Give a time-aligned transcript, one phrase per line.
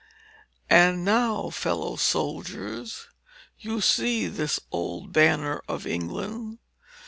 [0.71, 3.07] "And now, fellow soldiers,
[3.59, 6.57] you see this old banner of England.